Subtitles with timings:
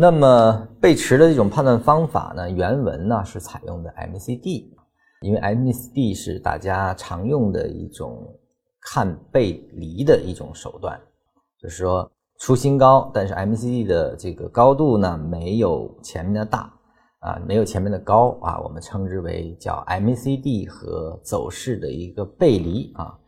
[0.00, 4.68] 那么背驰的这种判断方法呢，原文呢是采用的 MCD，
[5.22, 8.16] 因为 MCD 是大家常用的一种
[8.80, 10.96] 看背离的一种手段，
[11.60, 12.08] 就是说
[12.38, 16.72] 出新高，但是 MCD 的这个高度呢没有前面的大
[17.18, 23.18] 啊，没有前面的高啊，我们称之为叫 MACD 和走势的一个背离啊。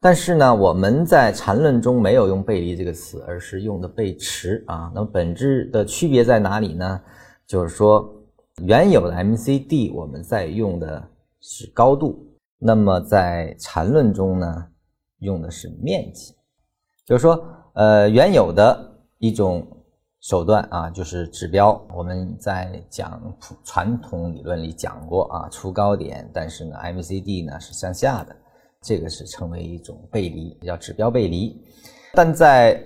[0.00, 4.92] 但是呢，我们在缠论中没有用背离这个词，而是用的背驰啊。
[4.94, 7.00] 那么本质的区别在哪里呢？
[7.46, 8.08] 就是说，
[8.62, 11.02] 原有的 MCD 我们在用的
[11.40, 12.24] 是高度，
[12.58, 14.66] 那么在缠论中呢，
[15.20, 16.34] 用的是面积。
[17.04, 19.66] 就是说，呃，原有的一种
[20.20, 21.80] 手段啊，就是指标。
[21.94, 23.20] 我们在讲
[23.64, 28.36] 传统理论里讲过啊，出高点，但是呢，MCD 呢是向下的。
[28.82, 31.56] 这个是称为一种背离，叫指标背离。
[32.14, 32.80] 但在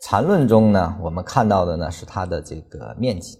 [0.00, 3.38] 缠论中呢，我们看到的呢是它的这个面积，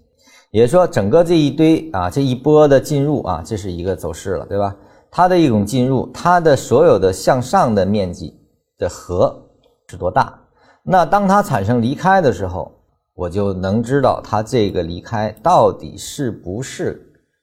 [0.51, 4.75] 也就是说，整个这一堆啊，这一波的进入啊，这是一个走势了，对吧？
[5.09, 8.37] 它的一种进入，它的所有的向上的面积
[8.77, 9.41] 的和
[9.87, 10.37] 是多大？
[10.83, 12.71] 那当它产生离开的时候，
[13.13, 17.01] 我就能知道它这个离开到底是不是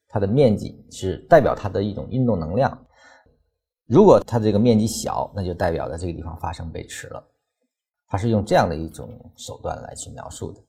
[0.09, 2.77] 它的面积是代表它的一种运动能量。
[3.87, 7.23] 如果它这个面积小，那就代表着这个地方发生背驰了。
[8.07, 10.61] 它是用这样的一种手段来去描述的。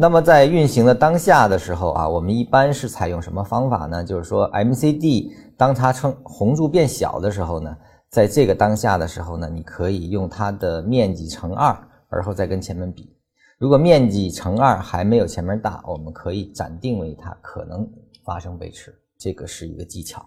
[0.00, 4.04] 那么在运行的当下的时候啊，我们一般是采用什么方法呢？
[4.04, 7.76] 就是说 MCD 当它称红柱变小的时候呢，
[8.08, 11.76] 在这个当下的时候呢，你可以用它的面积乘二，
[12.08, 13.14] 而后再跟前面比。
[13.58, 17.86] 如果面积乘二还没有前面大，我们可以暂定为它可能
[18.24, 18.94] 发生背驰。
[19.18, 20.24] 这个是一个技巧。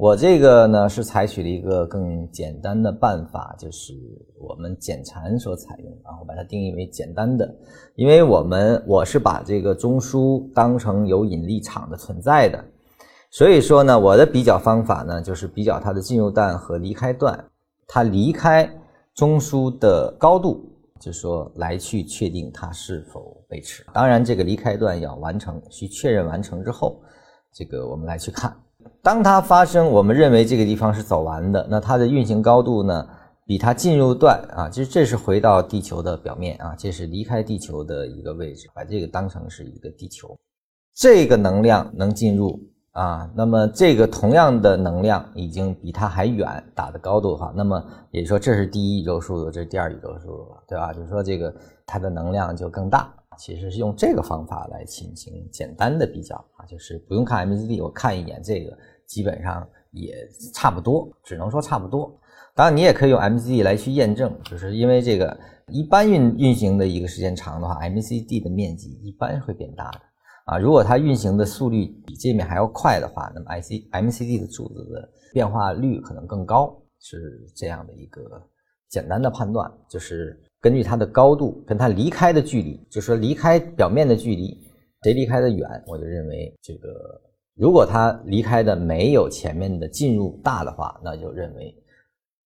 [0.00, 3.92] 我这个呢是采取了一个更简单的办法，就是
[4.38, 7.54] 我们减缠所采用，然后把它定义为简单的，
[7.96, 12.64] 因为我们我是把这个中枢当成有引力场的存在的，
[13.30, 17.38] 所以说呢，我的比较方法呢就是比较它的进入段和离开段，
[17.86, 18.66] 它离开
[19.14, 20.64] 中枢的高度，
[20.98, 23.84] 就说来去确定它是否背驰。
[23.92, 27.02] 当然，这个离开段要完成，需确认完成之后，
[27.52, 28.50] 这个我们来去看。
[29.02, 33.06] 当它发生，我们认为这个地方是走完的，那它的运行高度呢，
[33.46, 40.36] 比它进入段啊，其实这是回到地球的表面啊，这是离开地球的一个位置，把这个当成是一个地球，
[40.94, 42.60] 这个能量能进入
[42.92, 50.92] 啊，那么这个同样的能量已经比它还远，打的高度的话，那么也就说这是第一宇宙速度，这是第二宇宙速度了，对吧？
[50.92, 51.54] 就是说这个
[51.86, 53.12] 它的能量就更大。
[53.40, 60.14] 其实是用这个方法来进行简单的比较啊，就是不用看 MCD，我看一眼这个，基本上也
[60.52, 62.14] 差不多，只能说差不多。
[62.54, 65.34] 当然，你也可以用 MCD 来去验证，就是因为这个
[65.68, 70.00] 一般运运行的一个时间长的话，MCD 的面积一般会变大的
[70.44, 70.58] 啊。
[70.58, 78.46] 如果它运行的速率比这面还要快的话，那么 I C MCD 的柱子的变化率可能更高，是这样的一个
[78.90, 80.38] 简单的判断，就是。
[80.60, 84.56] 根据它的高度跟它离开的距离，就说离开表面的距离，
[85.02, 87.20] 谁离开的远，我就认为这个，
[87.54, 91.74] 如果它离开的没有前面的进入大的话，那就认为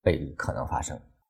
[0.03, 0.98] 背离可能发生。